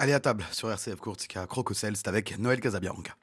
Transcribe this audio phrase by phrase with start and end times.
[0.00, 3.14] Allez à table sur RCF Courtica Crococel, c'est avec Noël Casabianca.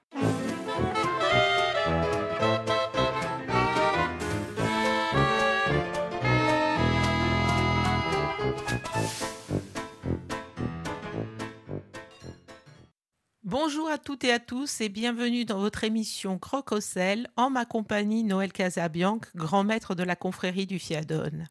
[13.44, 16.70] Bonjour à toutes et à tous et bienvenue dans votre émission Croc
[17.36, 21.50] en ma compagnie Noël Casabianca, grand maître de la confrérie du Fiadone.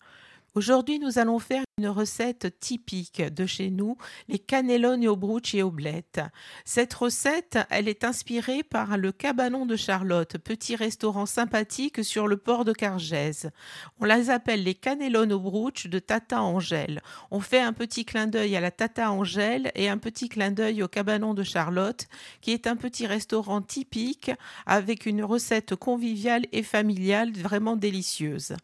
[0.54, 3.96] Aujourd'hui, nous allons faire une recette typique de chez nous,
[4.28, 5.18] les cannelloni au
[5.54, 6.20] et au blettes.
[6.66, 12.36] Cette recette, elle est inspirée par le Cabanon de Charlotte, petit restaurant sympathique sur le
[12.36, 13.50] port de Cargèse.
[13.98, 17.00] On les appelle les cannelloni au brucci de Tata Angèle.
[17.30, 20.82] On fait un petit clin d'œil à la Tata Angèle et un petit clin d'œil
[20.82, 22.08] au Cabanon de Charlotte,
[22.42, 24.30] qui est un petit restaurant typique
[24.66, 28.54] avec une recette conviviale et familiale vraiment délicieuse.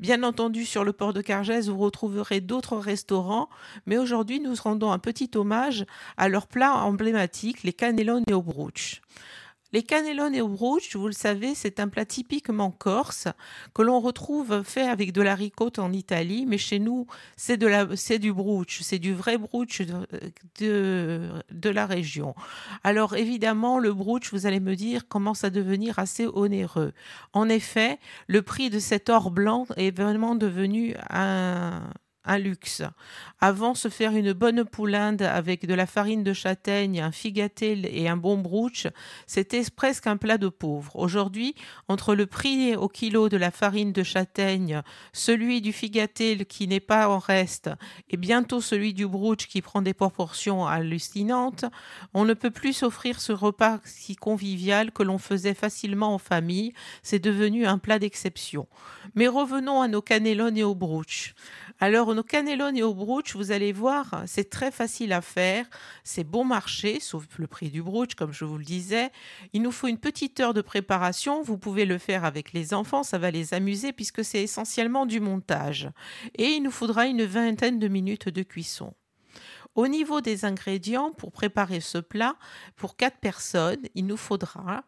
[0.00, 3.48] Bien entendu, sur le port de Cargèse, vous retrouverez d'autres restaurants,
[3.86, 5.84] mais aujourd'hui nous rendons un petit hommage
[6.16, 9.02] à leur plat emblématique, les cannelloni au bruch.
[9.74, 13.26] Les cannelloni au bruch, vous le savez, c'est un plat typiquement corse
[13.74, 17.68] que l'on retrouve fait avec de la ricotta en Italie, mais chez nous, c'est de
[17.96, 19.82] c'est du bruch, c'est du vrai bruch
[20.60, 22.36] de, de, la région.
[22.84, 26.92] Alors évidemment, le bruch, vous allez me dire, commence à devenir assez onéreux.
[27.32, 27.98] En effet,
[28.28, 31.82] le prix de cet or blanc est vraiment devenu un,
[32.24, 32.82] un luxe.
[33.40, 38.08] Avant, se faire une bonne poulinde avec de la farine de châtaigne, un figatel et
[38.08, 38.86] un bon brouch,
[39.26, 40.96] c'était presque un plat de pauvre.
[40.96, 41.54] Aujourd'hui,
[41.88, 46.80] entre le prix au kilo de la farine de châtaigne, celui du figatel qui n'est
[46.80, 47.70] pas en reste,
[48.08, 51.66] et bientôt celui du brouch qui prend des proportions hallucinantes,
[52.14, 56.72] on ne peut plus s'offrir ce repas si convivial que l'on faisait facilement en famille.
[57.02, 58.66] C'est devenu un plat d'exception.
[59.14, 61.34] Mais revenons à nos cannellones et au brouch.
[61.80, 65.66] Alors, nos cannelloni au brooch, vous allez voir, c'est très facile à faire,
[66.02, 69.10] c'est bon marché, sauf le prix du brooch, comme je vous le disais.
[69.52, 73.02] Il nous faut une petite heure de préparation, vous pouvez le faire avec les enfants,
[73.02, 75.90] ça va les amuser puisque c'est essentiellement du montage.
[76.36, 78.94] Et il nous faudra une vingtaine de minutes de cuisson.
[79.74, 82.36] Au niveau des ingrédients, pour préparer ce plat,
[82.76, 84.84] pour 4 personnes, il nous faudra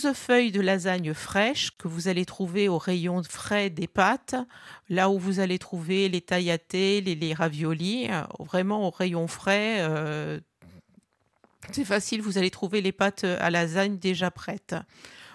[0.00, 4.34] 12 feuilles de lasagne fraîche que vous allez trouver au rayon frais des pâtes,
[4.88, 9.78] là où vous allez trouver les tagliatelles, les, les raviolis, euh, vraiment au rayon frais.
[9.80, 10.40] Euh,
[11.72, 14.74] c'est facile, vous allez trouver les pâtes à lasagne déjà prêtes.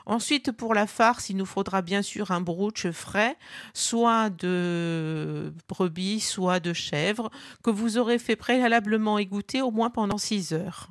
[0.08, 3.38] Ensuite, pour la farce, il nous faudra bien sûr un brooch frais,
[3.74, 7.30] soit de brebis, soit de chèvre,
[7.64, 10.90] que vous aurez fait préalablement égoutter au moins pendant 6 heures.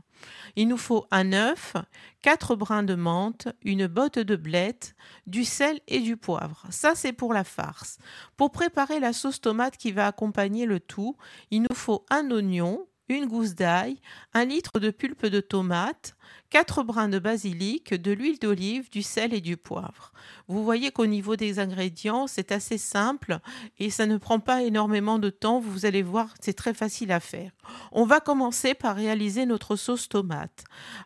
[0.57, 1.75] Il nous faut un œuf,
[2.23, 4.95] quatre brins de menthe, une botte de blettes,
[5.27, 6.65] du sel et du poivre.
[6.71, 7.99] Ça, c'est pour la farce.
[8.37, 11.17] Pour préparer la sauce tomate qui va accompagner le tout,
[11.51, 14.01] il nous faut un oignon, une gousse d'ail,
[14.33, 16.17] un litre de pulpe de tomate,
[16.51, 20.13] quatre brins de basilic, de l'huile d'olive, du sel et du poivre.
[20.49, 23.39] Vous voyez qu'au niveau des ingrédients, c'est assez simple
[23.79, 25.61] et ça ne prend pas énormément de temps.
[25.61, 27.51] Vous allez voir, c'est très facile à faire.
[27.93, 30.65] On va commencer par réaliser notre sauce tomate.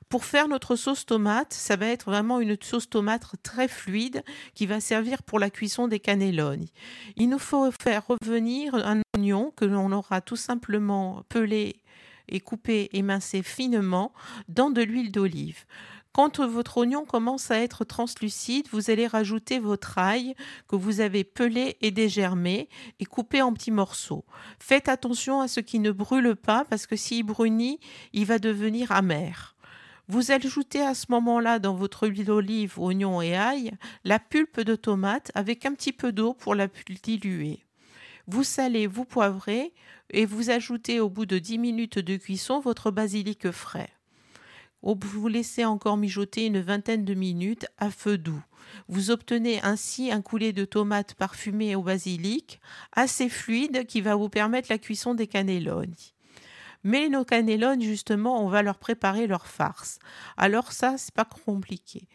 [0.08, 4.22] Pour faire notre sauce tomate, ça va être vraiment une sauce tomate très fluide
[4.54, 6.72] qui va servir pour la cuisson des cannelloni.
[7.16, 11.80] Il nous faut faire revenir un oignon que l'on aura tout simplement pelé
[12.28, 14.12] et couper émincé finement
[14.48, 15.64] dans de l'huile d'olive.
[16.12, 20.34] Quand votre oignon commence à être translucide, vous allez rajouter votre ail
[20.66, 22.68] que vous avez pelé et dégermé
[22.98, 24.24] et coupé en petits morceaux.
[24.58, 27.78] Faites attention à ce qui ne brûle pas parce que s'il brunit,
[28.12, 29.54] il va devenir amer.
[30.08, 33.72] Vous ajoutez à ce moment-là dans votre huile d'olive, oignon et ail
[34.04, 36.66] la pulpe de tomate avec un petit peu d'eau pour la
[37.02, 37.67] diluer.
[38.30, 39.72] Vous salez, vous poivrez,
[40.10, 43.88] et vous ajoutez au bout de 10 minutes de cuisson votre basilic frais.
[44.82, 48.44] Vous laissez encore mijoter une vingtaine de minutes à feu doux.
[48.86, 52.60] Vous obtenez ainsi un coulis de tomates parfumées au basilic,
[52.92, 56.12] assez fluide qui va vous permettre la cuisson des cannelloni.
[56.84, 59.98] Mais nos cannellones, justement, on va leur préparer leur farce.
[60.36, 62.08] Alors ça, c'est pas compliqué.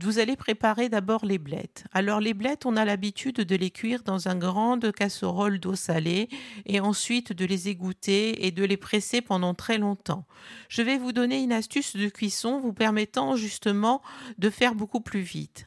[0.00, 1.84] Vous allez préparer d'abord les blettes.
[1.92, 6.28] Alors les blettes, on a l'habitude de les cuire dans une grande casserole d'eau salée
[6.66, 10.26] et ensuite de les égoutter et de les presser pendant très longtemps.
[10.68, 14.02] Je vais vous donner une astuce de cuisson vous permettant justement
[14.38, 15.66] de faire beaucoup plus vite.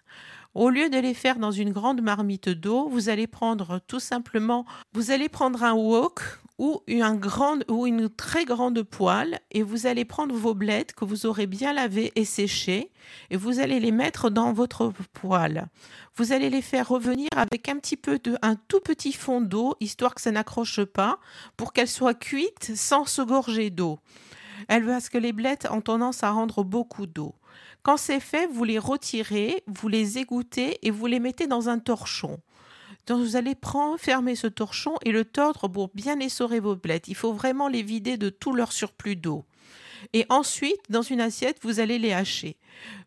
[0.53, 4.65] Au lieu de les faire dans une grande marmite d'eau, vous allez prendre tout simplement,
[4.91, 10.53] vous allez prendre un wok ou une, très grande poêle et vous allez prendre vos
[10.53, 12.91] blettes que vous aurez bien lavées et séchées
[13.31, 15.69] et vous allez les mettre dans votre poêle.
[16.15, 19.75] Vous allez les faire revenir avec un petit peu de, un tout petit fond d'eau
[19.79, 21.17] histoire que ça n'accroche pas
[21.57, 23.97] pour qu'elles soient cuites sans se gorger d'eau.
[24.67, 27.33] Parce que les blettes ont tendance à rendre beaucoup d'eau.
[27.81, 31.79] Quand c'est fait, vous les retirez, vous les égouttez et vous les mettez dans un
[31.79, 32.39] torchon.
[33.09, 37.07] Vous allez prendre, fermer ce torchon et le tordre pour bien essorer vos blettes.
[37.07, 39.45] Il faut vraiment les vider de tout leur surplus d'eau.
[40.13, 42.57] Et ensuite, dans une assiette, vous allez les hacher.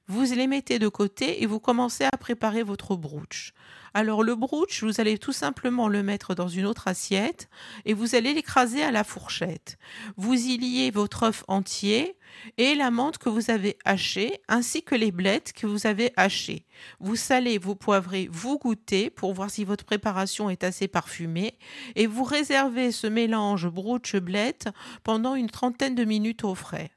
[0.07, 3.53] Vous les mettez de côté et vous commencez à préparer votre brooch.
[3.97, 7.49] Alors le brooch, vous allez tout simplement le mettre dans une autre assiette
[7.85, 9.79] et vous allez l'écraser à la fourchette.
[10.17, 12.17] Vous y liez votre œuf entier
[12.59, 16.67] et la menthe que vous avez hachée ainsi que les blettes que vous avez hachées.
[16.99, 21.57] Vous salez, vous poivrez, vous goûtez pour voir si votre préparation est assez parfumée
[21.95, 24.71] et vous réservez ce mélange brooch-blette
[25.05, 26.91] pendant une trentaine de minutes au frais.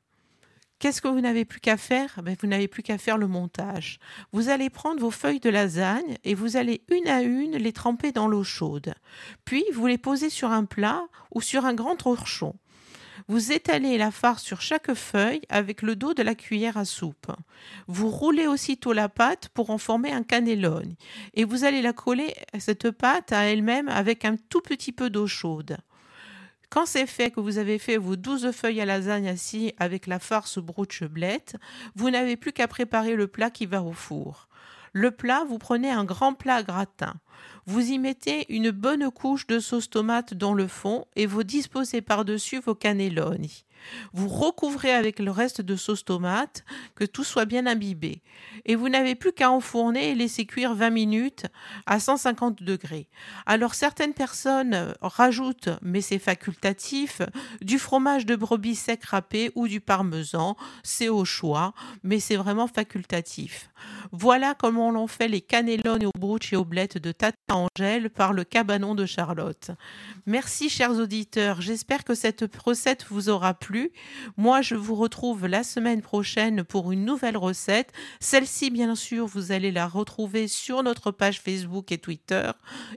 [0.80, 2.20] Qu'est-ce que vous n'avez plus qu'à faire?
[2.24, 4.00] Ben, Vous n'avez plus qu'à faire le montage.
[4.32, 8.12] Vous allez prendre vos feuilles de lasagne et vous allez une à une les tremper
[8.12, 8.94] dans l'eau chaude.
[9.44, 12.54] Puis vous les posez sur un plat ou sur un grand torchon.
[13.28, 17.32] Vous étalez la farce sur chaque feuille avec le dos de la cuillère à soupe.
[17.88, 20.94] Vous roulez aussitôt la pâte pour en former un cannellone
[21.34, 25.26] et vous allez la coller, cette pâte, à elle-même avec un tout petit peu d'eau
[25.26, 25.78] chaude.
[26.70, 30.20] Quand c'est fait, que vous avez fait vos douze feuilles à lasagne assis avec la
[30.20, 31.56] farce broche-blette,
[31.96, 34.50] vous n'avez plus qu'à préparer le plat qui va au four.
[34.92, 37.14] Le plat, vous prenez un grand plat gratin.
[37.66, 42.02] Vous y mettez une bonne couche de sauce tomate dans le fond et vous disposez
[42.02, 43.64] par-dessus vos cannelloni.
[44.14, 46.64] Vous recouvrez avec le reste de sauce tomate,
[46.96, 48.22] que tout soit bien imbibé.
[48.66, 51.46] Et vous n'avez plus qu'à enfourner et laisser cuire 20 minutes
[51.86, 53.08] à 150 degrés.
[53.46, 57.22] Alors certaines personnes rajoutent, mais c'est facultatif,
[57.62, 60.56] du fromage de brebis sec râpé ou du parmesan.
[60.84, 63.70] C'est au choix, mais c'est vraiment facultatif.
[64.12, 68.34] Voilà comment l'on fait les cannellones aux broches et aux blettes de Tata Angèle par
[68.34, 69.72] le cabanon de Charlotte.
[70.26, 73.54] Merci chers auditeurs, j'espère que cette recette vous aura
[74.38, 77.92] moi, je vous retrouve la semaine prochaine pour une nouvelle recette.
[78.20, 82.52] Celle-ci, bien sûr, vous allez la retrouver sur notre page Facebook et Twitter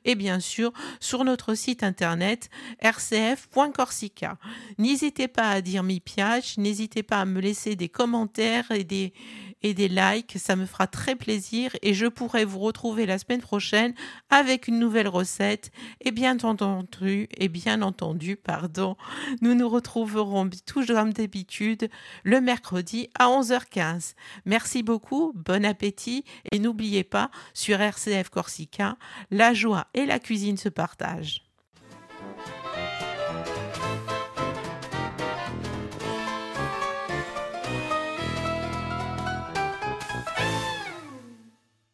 [0.05, 2.50] et bien sûr sur notre site internet
[2.82, 4.38] rcf.corsica.
[4.78, 9.12] N'hésitez pas à dire mi piace, n'hésitez pas à me laisser des commentaires et des
[9.62, 13.40] et des likes, ça me fera très plaisir et je pourrai vous retrouver la semaine
[13.40, 13.94] prochaine
[14.30, 18.96] avec une nouvelle recette et bien entendu et bien entendu pardon,
[19.40, 21.88] nous nous retrouverons toujours comme d'habitude
[22.24, 24.14] le mercredi à 11h15.
[24.44, 28.98] Merci beaucoup, bon appétit et n'oubliez pas sur RCF Corsica,
[29.30, 31.50] la joie et la cuisine se partagent.